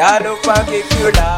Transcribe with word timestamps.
Down 0.00 0.26
up 0.28 0.48
and 0.48 0.66
give 0.66 0.90
you 0.98 1.12
that. 1.12 1.29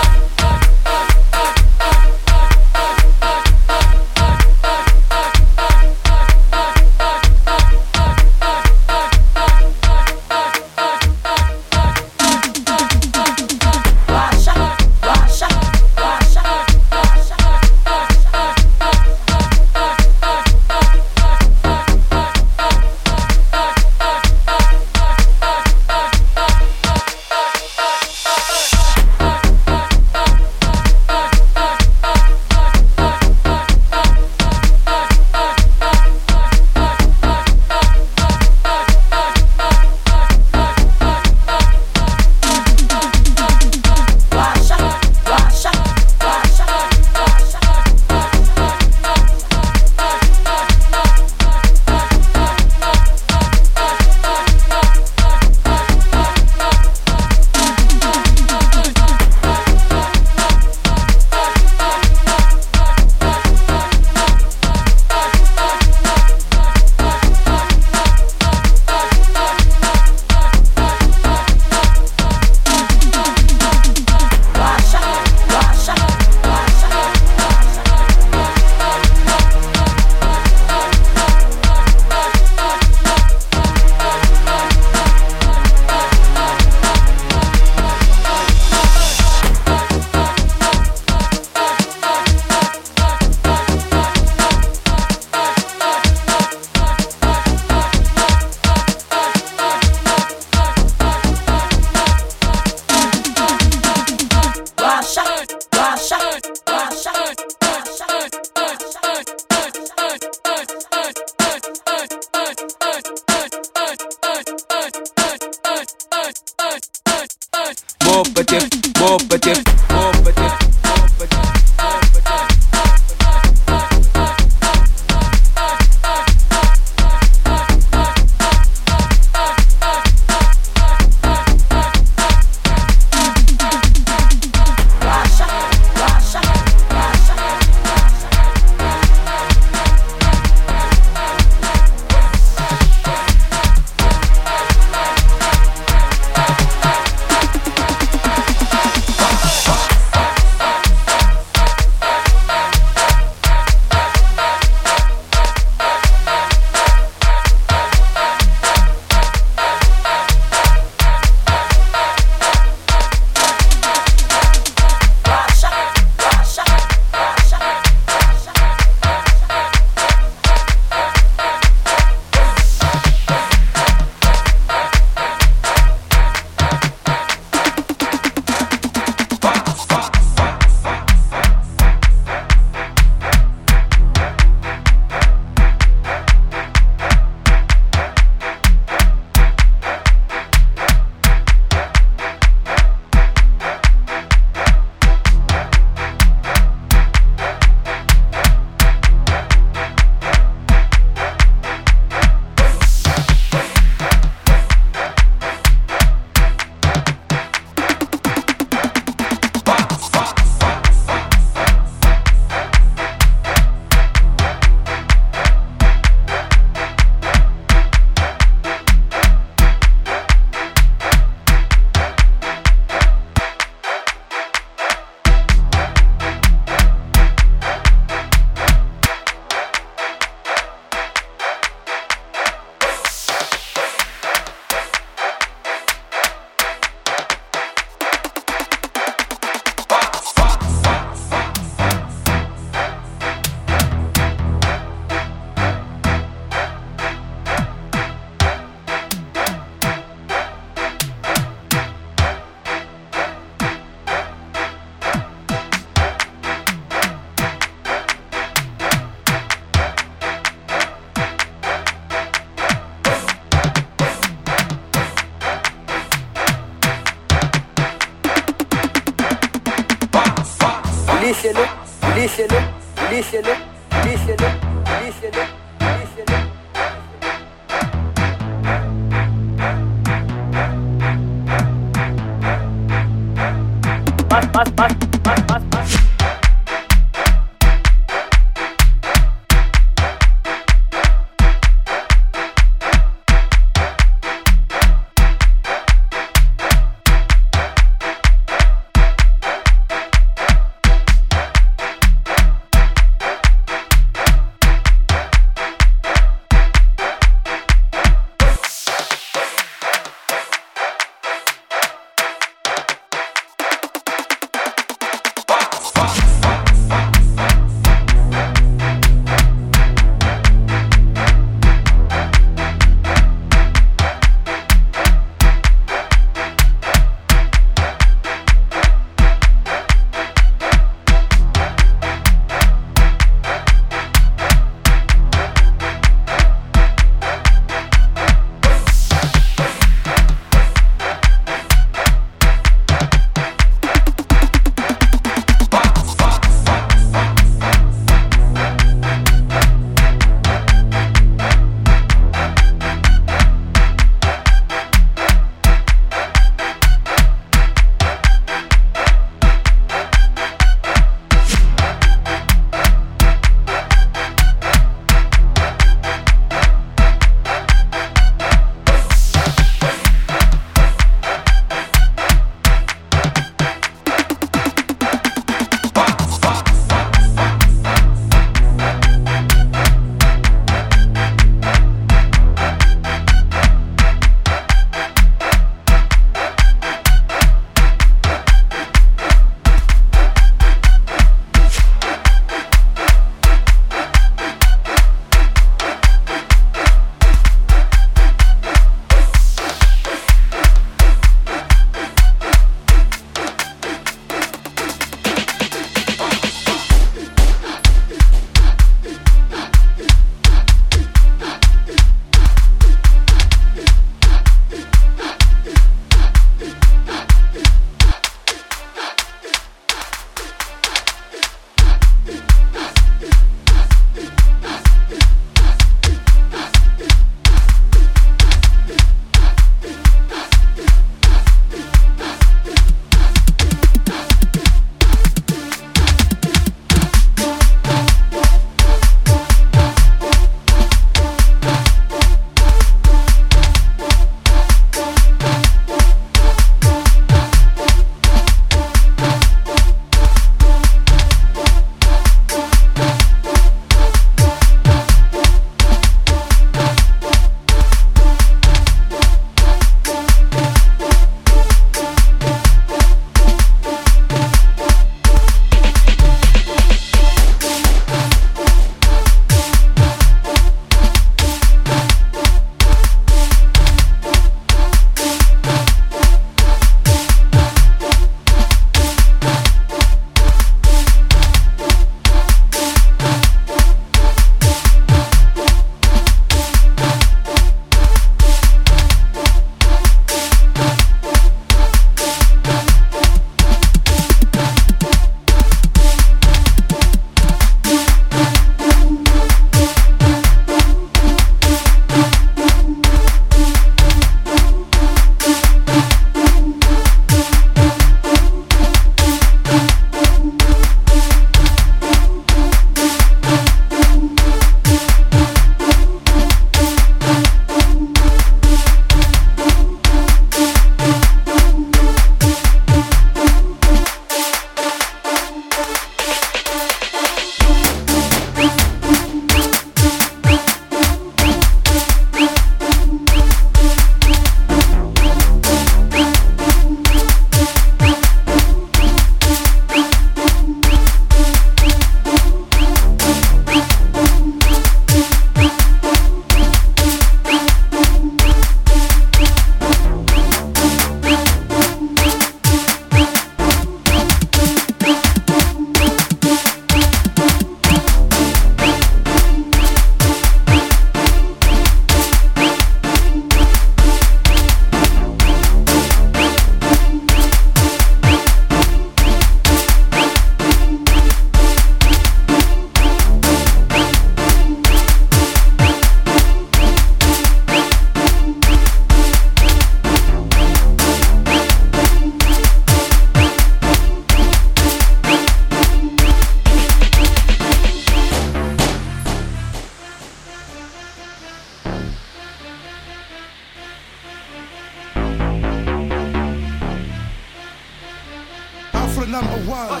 Number 599.26 599.70
one. 599.70 600.00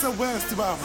Så 0.00 0.10
west 0.10 0.56
bara. 0.56 0.76